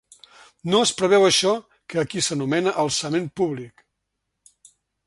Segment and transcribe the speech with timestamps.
[0.73, 1.53] No es preveu això
[1.95, 3.87] que aquí s’anomena ‘alçament públic’.